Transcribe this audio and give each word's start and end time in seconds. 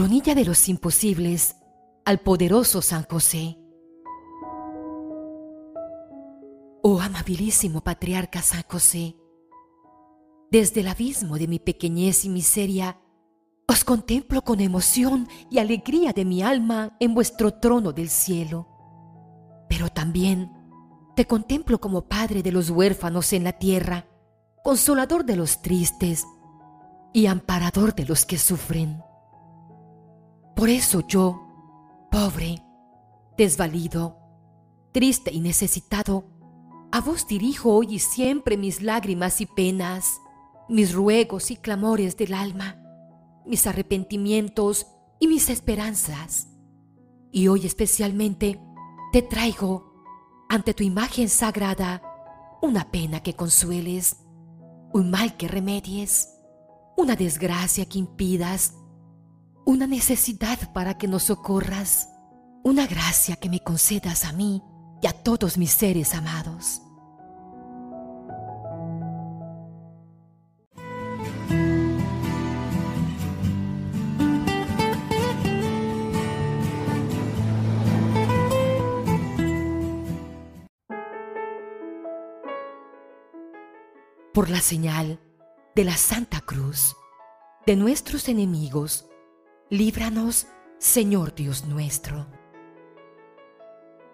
coronilla 0.00 0.34
de 0.34 0.46
los 0.46 0.66
imposibles, 0.70 1.56
al 2.06 2.20
poderoso 2.20 2.80
San 2.80 3.04
José. 3.04 3.58
Oh 6.82 7.02
amabilísimo 7.02 7.82
patriarca 7.82 8.40
San 8.40 8.62
José, 8.66 9.14
desde 10.50 10.80
el 10.80 10.88
abismo 10.88 11.36
de 11.36 11.48
mi 11.48 11.58
pequeñez 11.58 12.24
y 12.24 12.30
miseria, 12.30 12.98
os 13.68 13.84
contemplo 13.84 14.40
con 14.40 14.60
emoción 14.60 15.28
y 15.50 15.58
alegría 15.58 16.14
de 16.14 16.24
mi 16.24 16.42
alma 16.42 16.96
en 16.98 17.12
vuestro 17.12 17.52
trono 17.52 17.92
del 17.92 18.08
cielo. 18.08 18.68
Pero 19.68 19.90
también 19.90 20.50
te 21.14 21.26
contemplo 21.26 21.78
como 21.78 22.08
Padre 22.08 22.42
de 22.42 22.52
los 22.52 22.70
huérfanos 22.70 23.34
en 23.34 23.44
la 23.44 23.52
tierra, 23.52 24.06
consolador 24.64 25.26
de 25.26 25.36
los 25.36 25.60
tristes 25.60 26.24
y 27.12 27.26
amparador 27.26 27.94
de 27.94 28.06
los 28.06 28.24
que 28.24 28.38
sufren. 28.38 29.02
Por 30.60 30.68
eso 30.68 31.00
yo, 31.08 31.48
pobre, 32.10 32.62
desvalido, 33.38 34.18
triste 34.92 35.32
y 35.32 35.40
necesitado, 35.40 36.26
a 36.92 37.00
vos 37.00 37.26
dirijo 37.26 37.74
hoy 37.74 37.94
y 37.94 37.98
siempre 37.98 38.58
mis 38.58 38.82
lágrimas 38.82 39.40
y 39.40 39.46
penas, 39.46 40.20
mis 40.68 40.92
ruegos 40.92 41.50
y 41.50 41.56
clamores 41.56 42.18
del 42.18 42.34
alma, 42.34 42.76
mis 43.46 43.66
arrepentimientos 43.66 44.86
y 45.18 45.28
mis 45.28 45.48
esperanzas. 45.48 46.48
Y 47.32 47.48
hoy 47.48 47.64
especialmente 47.64 48.60
te 49.14 49.22
traigo 49.22 49.94
ante 50.50 50.74
tu 50.74 50.82
imagen 50.82 51.30
sagrada 51.30 52.02
una 52.60 52.90
pena 52.90 53.22
que 53.22 53.32
consueles, 53.32 54.18
un 54.92 55.10
mal 55.10 55.38
que 55.38 55.48
remedies, 55.48 56.28
una 56.98 57.16
desgracia 57.16 57.86
que 57.86 57.98
impidas 57.98 58.74
una 59.64 59.86
necesidad 59.86 60.72
para 60.72 60.96
que 60.96 61.08
nos 61.08 61.24
socorras, 61.24 62.08
una 62.62 62.86
gracia 62.86 63.36
que 63.36 63.48
me 63.48 63.60
concedas 63.60 64.24
a 64.24 64.32
mí 64.32 64.62
y 65.02 65.06
a 65.06 65.12
todos 65.12 65.58
mis 65.58 65.70
seres 65.70 66.14
amados. 66.14 66.82
Por 84.32 84.48
la 84.48 84.60
señal 84.60 85.20
de 85.74 85.84
la 85.84 85.96
Santa 85.96 86.40
Cruz, 86.40 86.96
de 87.66 87.76
nuestros 87.76 88.28
enemigos, 88.28 89.09
líbranos, 89.70 90.48
Señor 90.78 91.34
Dios 91.34 91.64
nuestro. 91.64 92.26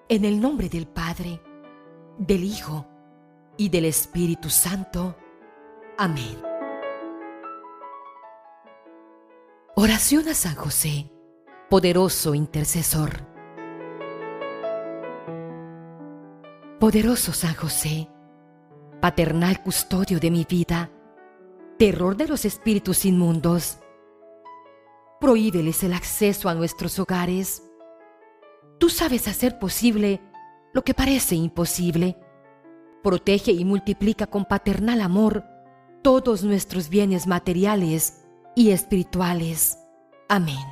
En 0.09 0.25
el 0.27 0.41
nombre 0.41 0.69
del 0.69 0.87
Padre, 0.87 1.41
del 2.19 2.45
Hijo 2.45 2.87
y 3.57 3.71
del 3.71 3.87
Espíritu 3.87 4.51
Santo. 4.51 5.17
Amén. 5.97 6.39
Oración 9.75 10.29
a 10.29 10.35
San 10.35 10.55
José, 10.55 11.11
poderoso 11.71 12.35
intercesor. 12.35 13.25
Poderoso 16.79 17.33
San 17.33 17.55
José, 17.55 18.09
paternal 19.01 19.63
custodio 19.63 20.21
de 20.21 20.31
mi 20.31 20.45
vida, 20.45 20.91
terror 21.79 22.15
de 22.15 22.29
los 22.29 22.45
espíritus 22.45 23.07
inmundos, 23.07 23.79
prohíbeles 25.21 25.83
el 25.83 25.93
acceso 25.93 26.49
a 26.49 26.55
nuestros 26.55 26.99
hogares. 26.99 27.63
Tú 28.79 28.89
sabes 28.89 29.29
hacer 29.29 29.59
posible 29.59 30.21
lo 30.73 30.83
que 30.83 30.95
parece 30.95 31.35
imposible. 31.35 32.17
Protege 33.03 33.53
y 33.53 33.65
multiplica 33.65 34.27
con 34.27 34.45
paternal 34.45 35.01
amor 35.01 35.45
todos 36.03 36.45
nuestros 36.45 36.89
bienes 36.89 37.27
materiales 37.27 38.23
y 38.55 38.71
espirituales. 38.71 39.79
Amén. 40.29 40.65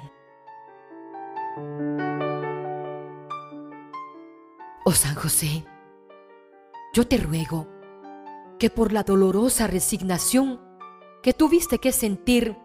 Oh 4.85 4.93
San 4.93 5.15
José, 5.15 5.65
yo 6.93 7.07
te 7.07 7.17
ruego 7.17 7.69
que 8.59 8.69
por 8.71 8.93
la 8.93 9.03
dolorosa 9.03 9.67
resignación 9.67 10.61
que 11.23 11.33
tuviste 11.33 11.79
que 11.79 11.91
sentir 11.91 12.57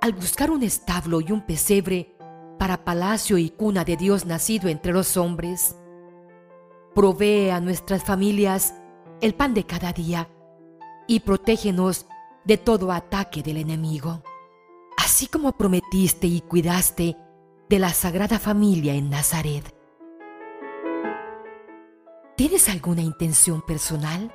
al 0.00 0.12
buscar 0.12 0.50
un 0.50 0.62
establo 0.62 1.20
y 1.20 1.30
un 1.32 1.42
pesebre 1.42 2.16
para 2.58 2.84
palacio 2.84 3.38
y 3.38 3.50
cuna 3.50 3.84
de 3.84 3.96
Dios 3.96 4.26
nacido 4.26 4.68
entre 4.68 4.92
los 4.92 5.16
hombres. 5.16 5.76
Provee 6.94 7.50
a 7.50 7.60
nuestras 7.60 8.04
familias 8.04 8.74
el 9.20 9.34
pan 9.34 9.54
de 9.54 9.64
cada 9.64 9.92
día 9.92 10.28
y 11.06 11.20
protégenos 11.20 12.06
de 12.44 12.56
todo 12.56 12.92
ataque 12.92 13.42
del 13.42 13.58
enemigo, 13.58 14.22
así 14.96 15.26
como 15.26 15.52
prometiste 15.52 16.26
y 16.26 16.40
cuidaste 16.40 17.16
de 17.68 17.78
la 17.78 17.90
Sagrada 17.90 18.38
Familia 18.38 18.94
en 18.94 19.10
Nazaret. 19.10 19.74
¿Tienes 22.36 22.68
alguna 22.70 23.02
intención 23.02 23.60
personal? 23.60 24.34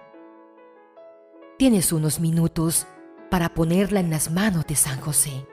Tienes 1.58 1.92
unos 1.92 2.20
minutos 2.20 2.86
para 3.32 3.54
ponerla 3.54 4.00
en 4.00 4.12
las 4.12 4.30
manos 4.30 4.68
de 4.68 4.76
San 4.76 5.02
José. 5.02 5.48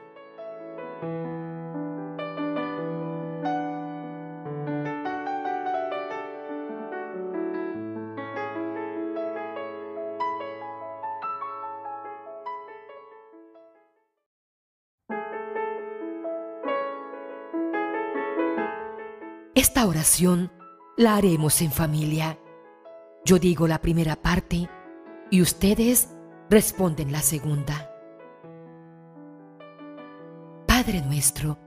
Esta 19.54 19.86
oración 19.86 20.50
la 20.96 21.14
haremos 21.16 21.60
en 21.60 21.70
familia. 21.70 22.38
Yo 23.22 23.38
digo 23.38 23.68
la 23.68 23.82
primera 23.82 24.16
parte 24.16 24.70
y 25.30 25.42
ustedes 25.42 26.08
responden 26.48 27.12
la 27.12 27.20
segunda. 27.20 27.90
Padre 30.66 31.02
nuestro, 31.02 31.58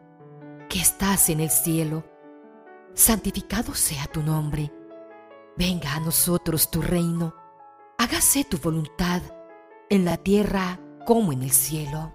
que 0.67 0.79
estás 0.79 1.29
en 1.29 1.41
el 1.41 1.51
cielo, 1.51 2.03
santificado 2.95 3.75
sea 3.75 4.07
tu 4.07 4.23
nombre. 4.23 4.73
Venga 5.55 5.93
a 5.93 5.99
nosotros 5.99 6.71
tu 6.71 6.81
reino. 6.81 7.35
Hágase 7.99 8.45
tu 8.45 8.57
voluntad 8.57 9.21
en 9.91 10.05
la 10.05 10.17
tierra 10.17 10.79
como 11.05 11.31
en 11.31 11.43
el 11.43 11.51
cielo. 11.51 12.14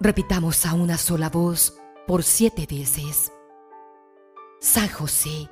Repitamos 0.00 0.66
a 0.66 0.74
una 0.74 0.98
sola 0.98 1.30
voz 1.30 1.78
por 2.06 2.22
siete 2.22 2.66
veces. 2.68 3.32
San 4.60 4.88
José, 4.88 5.50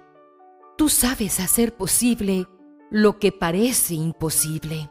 tú 0.76 0.88
sabes 0.88 1.38
hacer 1.40 1.76
posible 1.76 2.46
lo 2.90 3.18
que 3.18 3.32
parece 3.32 3.94
imposible. 3.94 4.90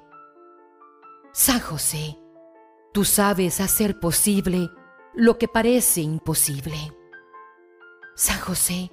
San 1.34 1.60
José, 1.60 2.18
tú 2.94 3.04
sabes 3.04 3.60
hacer 3.60 4.00
posible 4.00 4.70
lo 5.14 5.38
que 5.38 5.48
parece 5.48 6.02
imposible. 6.02 6.78
San 8.16 8.40
José, 8.40 8.92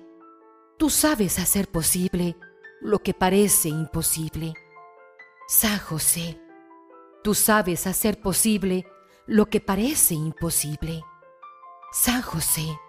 tú 0.77 0.91
sabes 0.91 1.39
hacer 1.39 1.69
posible 1.69 2.37
lo 2.81 2.99
que 3.01 3.15
parece 3.15 3.69
imposible. 3.69 4.55
San 5.47 5.79
José, 5.79 6.41
tú 7.23 7.35
sabes 7.35 7.87
hacer 7.87 8.21
posible 8.21 8.87
lo 9.29 9.51
que 9.51 9.61
parece 9.61 10.15
imposible. 10.15 11.05
San 11.93 12.23
José, 12.23 12.81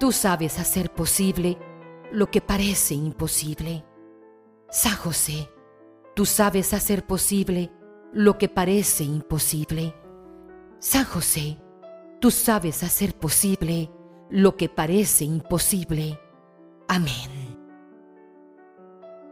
tú 0.00 0.10
sabes 0.10 0.58
hacer 0.58 0.92
posible 0.92 1.56
lo 2.10 2.32
que 2.32 2.40
parece 2.40 2.94
imposible. 2.94 3.84
San 4.70 4.96
José, 4.96 5.48
tú 6.16 6.26
sabes 6.26 6.74
hacer 6.74 7.06
posible 7.06 7.70
lo 8.12 8.38
que 8.38 8.48
parece 8.48 9.04
imposible. 9.04 9.94
San 10.80 11.04
José, 11.04 11.58
tú 12.20 12.32
sabes 12.32 12.82
hacer 12.82 13.14
posible 13.14 13.88
lo 14.30 14.56
que 14.56 14.68
parece 14.68 15.24
imposible. 15.24 16.18
Amén. 16.88 17.30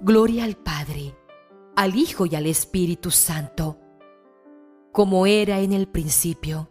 Gloria 0.01 0.45
al 0.45 0.57
Padre, 0.57 1.17
al 1.75 1.97
Hijo 1.97 2.25
y 2.25 2.37
al 2.37 2.47
Espíritu 2.47 3.11
Santo, 3.11 3.81
como 4.93 5.27
era 5.27 5.61
en 5.61 5.73
el 5.73 5.89
principio, 5.89 6.71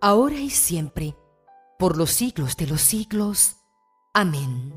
ahora 0.00 0.36
y 0.36 0.50
siempre, 0.50 1.16
por 1.78 1.96
los 1.96 2.10
siglos 2.10 2.56
de 2.56 2.66
los 2.66 2.80
siglos. 2.80 3.56
Amén. 4.14 4.74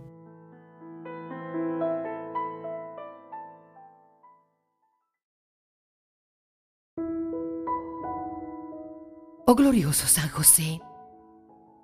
Oh 9.46 9.56
glorioso 9.56 10.08
San 10.08 10.30
José, 10.30 10.81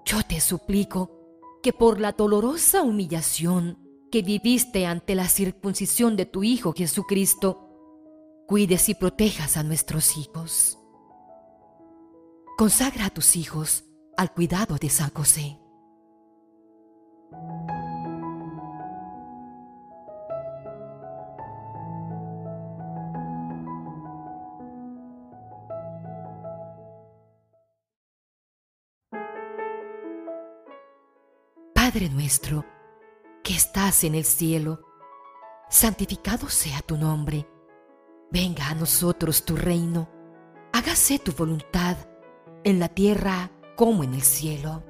yo 0.06 0.24
te 0.24 0.40
suplico 0.40 1.12
que 1.62 1.74
por 1.74 2.00
la 2.00 2.14
dolorosa 2.14 2.82
humillación 2.84 3.78
que 4.12 4.22
viviste 4.22 4.86
ante 4.86 5.14
la 5.14 5.28
circuncisión 5.28 6.16
de 6.16 6.26
tu 6.26 6.44
Hijo 6.44 6.74
Jesucristo, 6.74 7.70
cuides 8.48 8.90
y 8.90 8.96
protejas 8.96 9.58
a 9.58 9.64
nuestros 9.64 10.18
hijos. 10.18 10.79
Consagra 12.60 13.06
a 13.06 13.10
tus 13.10 13.38
hijos 13.38 13.86
al 14.18 14.34
cuidado 14.34 14.76
de 14.76 14.90
San 14.90 15.10
José. 15.12 15.58
Padre 31.74 32.10
nuestro, 32.10 32.66
que 33.42 33.54
estás 33.54 34.04
en 34.04 34.16
el 34.16 34.26
cielo, 34.26 34.82
santificado 35.70 36.50
sea 36.50 36.82
tu 36.82 36.98
nombre. 36.98 37.48
Venga 38.32 38.68
a 38.68 38.76
nosotros 38.76 39.46
tu 39.46 39.56
reino. 39.56 40.10
Hágase 40.74 41.20
tu 41.20 41.32
voluntad 41.32 41.96
en 42.64 42.80
la 42.80 42.90
tierra 42.90 43.52
como 43.76 44.04
en 44.04 44.14
el 44.14 44.22
cielo. 44.22 44.84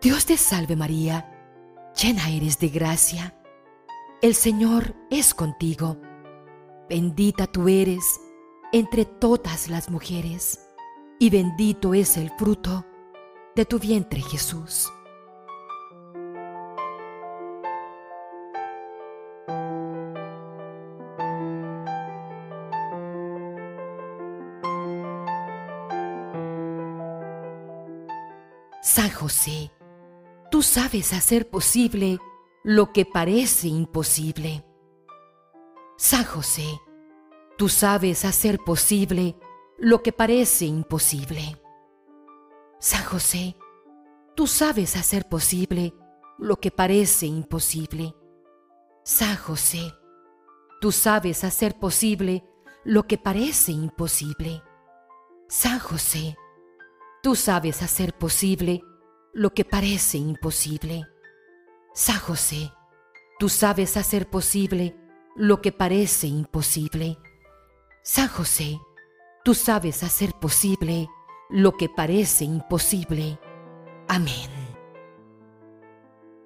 Dios 0.00 0.26
te 0.26 0.36
salve 0.36 0.74
María, 0.74 1.30
llena 1.94 2.28
eres 2.28 2.58
de 2.58 2.68
gracia. 2.68 3.36
El 4.20 4.34
Señor 4.34 4.96
es 5.10 5.32
contigo. 5.32 5.96
Bendita 6.88 7.46
tú 7.46 7.68
eres 7.68 8.20
entre 8.72 9.04
todas 9.04 9.68
las 9.68 9.90
mujeres, 9.90 10.60
y 11.18 11.30
bendito 11.30 11.94
es 11.94 12.16
el 12.16 12.30
fruto 12.38 12.84
de 13.54 13.64
tu 13.64 13.78
vientre 13.78 14.20
Jesús. 14.20 14.90
San 28.82 29.10
José, 29.10 29.70
Tú 30.52 30.60
sabes 30.60 31.14
hacer 31.14 31.48
posible 31.48 32.18
lo 32.62 32.92
que 32.92 33.06
parece 33.06 33.68
imposible. 33.68 34.66
San 35.96 36.26
José, 36.26 36.78
tú 37.62 37.68
sabes 37.68 38.24
hacer 38.24 38.58
posible 38.58 39.36
lo 39.78 40.02
que 40.02 40.12
parece 40.12 40.64
imposible. 40.64 41.62
San 42.80 43.04
José, 43.04 43.56
tú 44.34 44.48
sabes 44.48 44.96
hacer 44.96 45.28
posible 45.28 45.94
lo 46.40 46.56
que 46.56 46.72
parece 46.72 47.26
imposible. 47.26 48.16
San 49.04 49.36
José, 49.36 49.94
tú 50.80 50.90
sabes 50.90 51.44
hacer 51.44 51.78
posible 51.78 52.42
lo 52.82 53.04
que 53.04 53.16
parece 53.16 53.70
imposible. 53.70 54.60
San 55.48 55.78
José, 55.78 56.36
tú 57.22 57.36
sabes 57.36 57.80
hacer 57.80 58.18
posible 58.18 58.82
lo 59.32 59.54
que 59.54 59.64
parece 59.64 60.18
imposible. 60.18 61.04
San 61.94 62.18
José, 62.18 62.72
tú 63.38 63.48
sabes 63.48 63.96
hacer 63.96 64.28
posible 64.28 64.96
lo 65.36 65.62
que 65.62 65.70
parece 65.70 66.26
imposible. 66.26 67.18
San 68.04 68.26
José, 68.26 68.80
tú 69.44 69.54
sabes 69.54 70.02
hacer 70.02 70.34
posible 70.34 71.08
lo 71.48 71.76
que 71.76 71.88
parece 71.88 72.44
imposible. 72.44 73.38
Amén. 74.08 74.50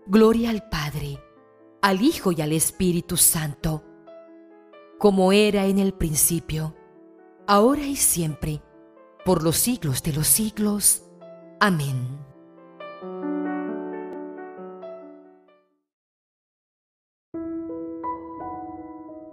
Gloria 0.07 0.51
al 0.51 0.69
Padre, 0.69 1.19
al 1.81 2.03
Hijo 2.03 2.33
y 2.33 2.43
al 2.43 2.53
Espíritu 2.53 3.17
Santo, 3.17 3.83
como 4.99 5.33
era 5.33 5.65
en 5.65 5.79
el 5.79 5.95
principio, 5.95 6.77
ahora 7.47 7.83
y 7.83 7.97
siempre, 7.97 8.63
por 9.25 9.43
los 9.43 9.57
siglos 9.57 10.03
de 10.03 10.13
los 10.13 10.27
siglos. 10.27 11.05
Amén. 11.59 12.19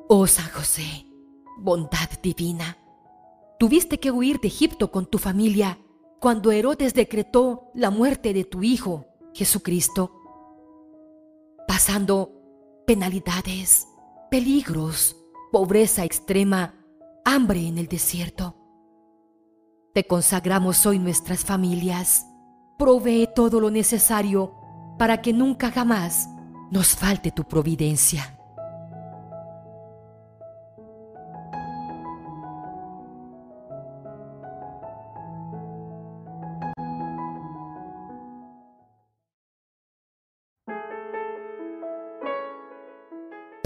Oh 0.08 0.26
San 0.26 0.50
José, 0.52 1.06
bondad 1.58 2.10
divina, 2.22 2.78
tuviste 3.60 4.00
que 4.00 4.12
huir 4.12 4.40
de 4.40 4.48
Egipto 4.48 4.92
con 4.92 5.06
tu 5.06 5.18
familia 5.18 5.80
cuando 6.20 6.52
Herodes 6.52 6.94
decretó 6.94 7.72
la 7.74 7.90
muerte 7.90 8.34
de 8.34 8.46
tu 8.46 8.64
Hijo, 8.64 9.06
Jesucristo, 9.34 10.12
pasando 11.68 12.32
penalidades, 12.86 13.88
peligros, 14.32 15.18
pobreza 15.52 16.06
extrema, 16.06 16.76
hambre 17.26 17.68
en 17.68 17.78
el 17.78 17.88
desierto. 17.88 18.56
Te 19.94 20.06
consagramos 20.08 20.86
hoy 20.86 20.98
nuestras 20.98 21.46
familias. 21.46 22.26
Provee 22.80 23.30
todo 23.36 23.60
lo 23.60 23.70
necesario 23.70 24.56
para 24.98 25.22
que 25.22 25.34
nunca 25.34 25.72
jamás 25.72 26.28
nos 26.72 26.96
falte 26.96 27.32
tu 27.32 27.44
providencia. 27.44 28.40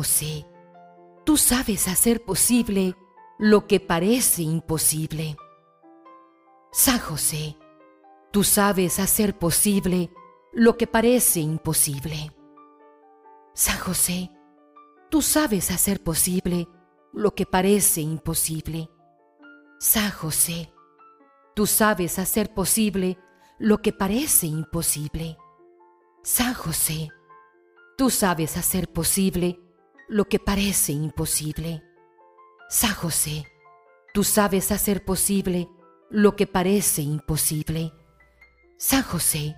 José, 0.00 0.46
tú 1.26 1.36
sabes 1.36 1.86
hacer 1.86 2.24
posible 2.24 2.96
lo 3.38 3.66
que 3.66 3.80
parece 3.80 4.40
imposible. 4.40 5.36
San 6.72 6.98
José, 6.98 7.58
tú 8.30 8.42
sabes 8.42 8.98
hacer 8.98 9.38
posible 9.38 10.10
lo 10.54 10.78
que 10.78 10.86
parece 10.86 11.40
imposible. 11.40 12.32
San 13.52 13.78
José, 13.78 14.30
tú 15.10 15.20
sabes 15.20 15.70
hacer 15.70 16.02
posible 16.02 16.66
lo 17.12 17.34
que 17.34 17.44
parece 17.44 18.00
imposible. 18.00 18.88
San 19.80 20.10
José, 20.12 20.72
tú 21.54 21.66
sabes 21.66 22.18
hacer 22.18 22.54
posible 22.54 23.18
lo 23.58 23.82
que 23.82 23.92
parece 23.92 24.46
imposible. 24.46 25.36
San 26.22 26.54
José, 26.54 27.10
tú 27.98 28.08
sabes 28.08 28.56
hacer 28.56 28.90
posible 28.90 29.60
lo 30.10 30.24
que 30.24 30.40
parece 30.40 30.90
imposible. 30.92 31.84
San 32.68 32.94
José, 32.94 33.46
tú 34.12 34.24
sabes 34.24 34.72
hacer 34.72 35.04
posible 35.04 35.68
lo 36.10 36.34
que 36.34 36.48
parece 36.48 37.02
imposible. 37.02 37.92
San 38.76 39.04
José, 39.04 39.54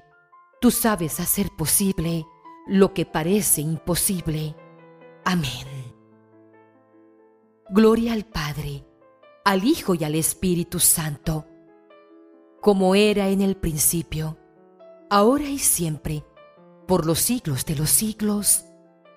tú 0.61 0.71
sabes 0.71 1.21
hacer 1.21 1.49
posible 1.56 2.26
lo 2.66 2.92
que 2.92 3.06
parece 3.06 3.62
imposible. 3.62 4.54
Amén. 5.25 5.66
Gloria 7.71 8.12
al 8.12 8.26
Padre, 8.26 8.85
al 9.47 9.64
Hijo 9.64 9.94
y 9.94 10.04
al 10.04 10.14
Espíritu 10.14 10.80
Santo, 10.80 11.47
como 12.61 12.94
era 12.94 13.30
en 13.30 13.40
el 13.40 13.56
principio, 13.56 14.37
ahora 15.09 15.44
y 15.44 15.59
siempre, 15.59 16.26
por 16.87 17.06
los 17.06 17.21
siglos 17.21 17.64
de 17.64 17.76
los 17.76 17.88
siglos. 17.88 18.66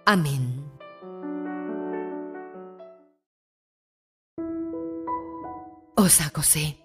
Amén. 0.06 0.75
San 6.10 6.30
José, 6.34 6.78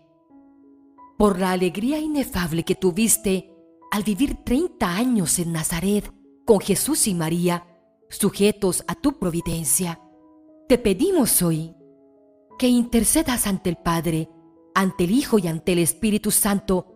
por 1.19 1.39
la 1.39 1.53
alegría 1.53 1.99
inefable 1.99 2.65
que 2.65 2.75
tuviste 2.75 3.53
al 3.91 4.03
vivir 4.03 4.45
30 4.45 4.95
años 4.95 5.39
en 5.39 5.53
Nazaret 5.53 6.12
con 6.47 6.61
Jesús 6.61 7.07
y 7.07 7.15
María, 7.15 7.67
sujetos 8.09 8.85
a 8.89 8.95
tu 8.95 9.19
providencia, 9.19 10.00
te 10.69 10.79
pedimos 10.79 11.43
hoy 11.43 11.75
que 12.59 12.69
intercedas 12.69 13.47
ante 13.47 13.71
el 13.71 13.77
Padre, 13.77 14.29
ante 14.75 15.05
el 15.05 15.11
Hijo 15.12 15.39
y 15.39 15.49
ante 15.49 15.73
el 15.73 15.79
Espíritu 15.81 16.31
Santo, 16.31 16.87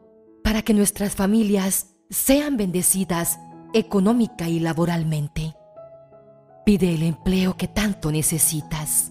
para 0.43 0.63
que 0.63 0.75
nuestras 0.75 1.15
familias 1.15 1.95
sean 2.11 2.57
bendecidas 2.57 3.39
económica 3.73 4.49
y 4.49 4.61
laboralmente. 4.61 5.55
Pide 6.65 6.95
el 6.95 7.03
empleo 7.03 7.57
que 7.57 7.69
tanto 7.69 8.11
necesitas. 8.11 9.11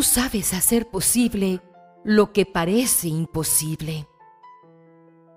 Tú 0.00 0.04
sabes 0.04 0.54
hacer 0.54 0.88
posible 0.88 1.60
lo 2.04 2.32
que 2.32 2.46
parece 2.46 3.08
imposible. 3.08 4.08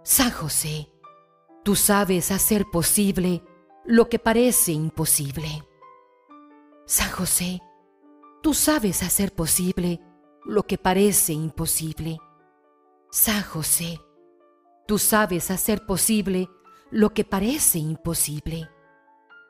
San 0.06 0.32
José, 0.32 0.90
tú 1.66 1.76
sabes 1.76 2.32
hacer 2.32 2.64
posible 2.72 3.44
lo 3.84 4.08
que 4.08 4.20
parece 4.20 4.72
imposible. 4.72 5.68
San 6.86 7.12
José, 7.12 7.62
tú 8.42 8.54
sabes 8.54 9.04
hacer 9.04 9.36
posible 9.36 10.00
lo 10.46 10.64
que 10.64 10.78
parece 10.78 11.34
imposible. 11.34 12.18
San 13.12 13.44
José, 13.44 14.00
tú 14.88 14.98
sabes 14.98 15.52
hacer 15.52 15.86
posible 15.86 16.48
lo 16.90 17.14
que 17.14 17.26
parece 17.26 17.80
imposible. 17.80 18.70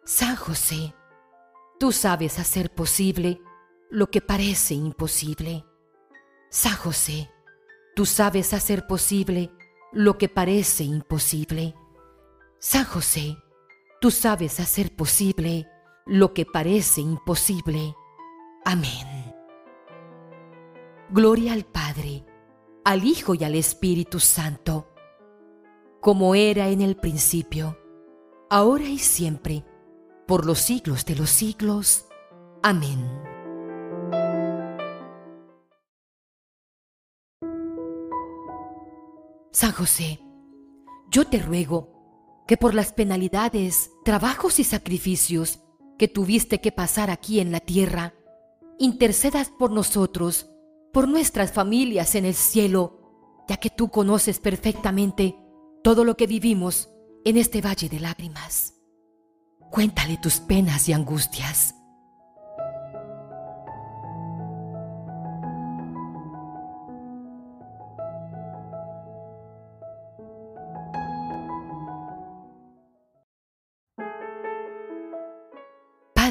San 0.06 0.36
José, 0.36 0.96
tú 1.80 1.92
sabes 1.92 2.40
hacer 2.40 2.74
posible 2.74 3.40
lo 3.94 4.10
que 4.10 4.22
parece 4.22 4.74
imposible. 4.74 5.64
San 6.50 6.76
José, 6.76 7.30
tú 7.96 8.08
sabes 8.08 8.56
hacer 8.56 8.88
posible 8.88 9.52
lo 9.92 10.18
que 10.18 10.30
parece 10.30 10.84
imposible. 10.84 11.76
San 12.58 12.86
José, 12.86 13.38
tú 14.02 14.10
sabes 14.10 14.60
hacer 14.60 14.96
posible 14.96 15.68
lo 16.08 16.34
que 16.34 16.44
parece 16.44 17.02
imposible. 17.02 17.96
Amén. 18.66 19.36
Gloria 21.12 21.54
al 21.54 21.64
Padre, 21.64 22.26
al 22.84 23.04
Hijo 23.04 23.36
y 23.36 23.44
al 23.44 23.54
Espíritu 23.54 24.20
Santo, 24.20 24.90
como 26.02 26.34
era 26.34 26.70
en 26.70 26.82
el 26.82 26.96
principio, 26.96 27.78
ahora 28.50 28.86
y 28.86 28.98
siempre, 28.98 29.64
por 30.26 30.48
los 30.48 30.58
siglos 30.58 31.06
de 31.06 31.16
los 31.16 31.30
siglos. 31.30 32.08
Amén. 32.64 33.33
San 39.64 39.72
José, 39.72 40.20
yo 41.10 41.26
te 41.26 41.40
ruego 41.40 42.44
que 42.46 42.58
por 42.58 42.74
las 42.74 42.92
penalidades, 42.92 43.92
trabajos 44.04 44.60
y 44.60 44.66
sacrificios 44.66 45.62
que 45.98 46.10
tuviste 46.10 46.60
que 46.60 46.74
pasar 46.74 47.10
aquí 47.10 47.40
en 47.40 47.54
la 47.54 47.62
tierra, 47.62 48.14
intercedas 48.78 49.50
por 49.58 49.72
nosotros, 49.72 50.50
por 50.92 51.08
nuestras 51.08 51.54
familias 51.54 52.16
en 52.16 52.26
el 52.26 52.34
cielo, 52.34 53.46
ya 53.48 53.56
que 53.56 53.70
tú 53.70 53.90
conoces 53.90 54.40
perfectamente 54.40 55.38
todo 55.82 56.04
lo 56.04 56.18
que 56.18 56.28
vivimos 56.28 56.90
en 57.24 57.38
este 57.38 57.62
valle 57.62 57.88
de 57.88 58.02
lágrimas. 58.02 58.74
Cuéntale 59.72 60.18
tus 60.18 60.42
penas 60.42 60.90
y 60.90 60.92
angustias 60.92 61.74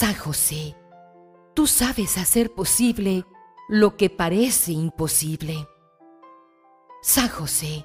San 0.00 0.14
José, 0.14 0.74
tú 1.52 1.66
sabes 1.66 2.16
hacer 2.16 2.54
posible 2.54 3.26
lo 3.68 3.98
que 3.98 4.08
parece 4.08 4.72
imposible. 4.72 5.68
San 7.02 7.28
José, 7.28 7.84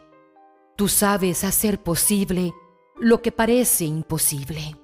tú 0.77 0.87
sabes 0.87 1.43
hacer 1.43 1.83
posible 1.83 2.53
lo 3.01 3.21
que 3.21 3.33
parece 3.33 3.83
imposible. 3.83 4.77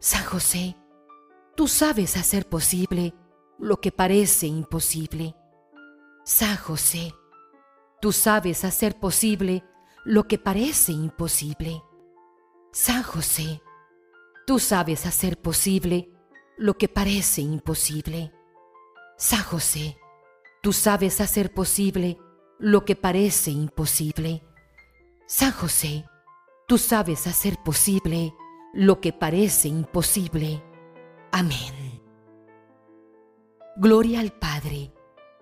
San 0.00 0.24
José, 0.24 0.74
tú 1.54 1.68
sabes 1.68 2.16
hacer 2.16 2.48
posible 2.48 3.12
lo 3.58 3.82
que 3.82 3.92
parece 3.92 4.46
imposible. 4.46 5.36
San 6.24 6.56
José, 6.56 7.12
tú 8.00 8.12
sabes 8.12 8.64
hacer 8.64 8.98
posible 8.98 9.64
lo 10.06 10.26
que 10.26 10.38
parece 10.38 10.92
imposible. 10.92 11.82
San 12.72 13.02
José, 13.02 13.60
Tú 14.46 14.60
sabes 14.60 15.06
hacer 15.06 15.42
posible 15.42 16.08
lo 16.56 16.78
que 16.78 16.88
parece 16.88 17.40
imposible. 17.40 18.32
San 19.18 19.42
José, 19.42 19.98
tú 20.62 20.72
sabes 20.72 21.20
hacer 21.20 21.52
posible 21.52 22.16
lo 22.60 22.84
que 22.84 22.94
parece 22.94 23.50
imposible. 23.50 24.44
San 25.26 25.50
José, 25.50 26.04
tú 26.68 26.78
sabes 26.78 27.26
hacer 27.26 27.58
posible 27.64 28.36
lo 28.72 29.00
que 29.00 29.12
parece 29.12 29.66
imposible. 29.66 30.62
Amén. 31.32 32.00
Gloria 33.76 34.20
al 34.20 34.30
Padre, 34.30 34.92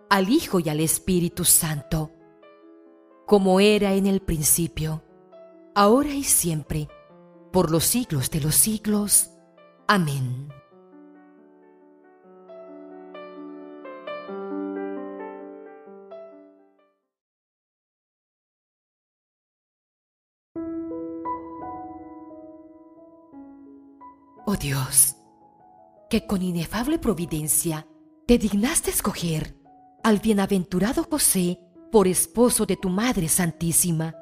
al 0.08 0.30
Hijo 0.30 0.60
y 0.60 0.70
al 0.70 0.80
Espíritu 0.80 1.44
Santo, 1.44 2.10
como 3.26 3.60
era 3.60 3.92
en 3.92 4.06
el 4.06 4.20
principio, 4.22 5.04
ahora 5.74 6.14
y 6.14 6.24
siempre, 6.24 6.88
por 7.54 7.70
los 7.70 7.84
siglos 7.84 8.30
de 8.30 8.40
los 8.40 8.56
siglos. 8.56 9.30
Amén. 9.86 10.48
Oh 24.46 24.56
Dios, 24.60 25.14
que 26.10 26.26
con 26.26 26.42
inefable 26.42 26.98
providencia 26.98 27.86
te 28.26 28.36
dignaste 28.36 28.90
escoger 28.90 29.56
al 30.02 30.18
bienaventurado 30.18 31.06
José 31.08 31.60
por 31.92 32.08
esposo 32.08 32.66
de 32.66 32.76
tu 32.76 32.88
Madre 32.88 33.28
Santísima, 33.28 34.12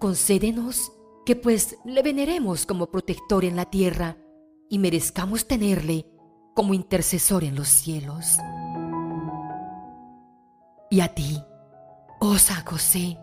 concédenos 0.00 0.90
que 1.24 1.36
pues 1.36 1.78
le 1.84 2.02
veneremos 2.02 2.66
como 2.66 2.90
protector 2.90 3.44
en 3.44 3.56
la 3.56 3.66
tierra 3.66 4.16
y 4.68 4.78
merezcamos 4.78 5.46
tenerle 5.46 6.06
como 6.54 6.74
intercesor 6.74 7.44
en 7.44 7.54
los 7.54 7.68
cielos. 7.68 8.36
Y 10.90 11.00
a 11.00 11.08
ti, 11.08 11.42
oh 12.20 12.36
San 12.38 12.64
José, 12.64 13.18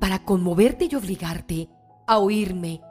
para 0.00 0.24
conmoverte 0.24 0.88
y 0.90 0.94
obligarte 0.94 1.68
a 2.06 2.18
oírme 2.18 2.82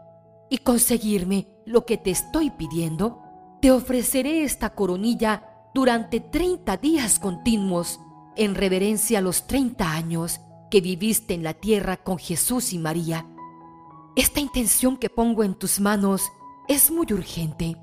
y 0.50 0.60
conseguirme 0.60 1.48
lo 1.66 1.86
que 1.86 1.98
te 1.98 2.12
estoy 2.12 2.50
pidiendo, 2.52 3.22
te 3.62 3.72
ofreceré 3.72 4.44
esta 4.44 4.74
coronilla 4.74 5.44
durante 5.74 6.20
treinta 6.20 6.78
días 6.78 7.20
continuos 7.20 8.00
en 8.36 8.56
reverencia 8.56 9.20
a 9.20 9.22
los 9.22 9.46
treinta 9.46 9.92
años 9.92 10.40
que 10.72 10.82
viviste 10.82 11.34
en 11.34 11.44
la 11.44 11.54
tierra 11.54 11.98
con 11.98 12.18
Jesús 12.18 12.74
y 12.74 12.80
María 12.80 13.28
esta 14.16 14.40
intención 14.40 14.98
que 14.98 15.10
pongo 15.10 15.44
en 15.44 15.56
tus 15.56 15.80
manos 15.80 16.30
es 16.68 16.92
muy 16.92 17.08
urgente 17.12 17.78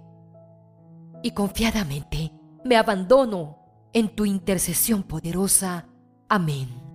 y 1.22 1.30
confiadamente 1.32 2.32
me 2.64 2.76
abandono 2.76 3.58
en 3.92 4.14
tu 4.14 4.24
intercesión 4.24 5.02
poderosa. 5.02 5.88
Amén. 6.28 6.85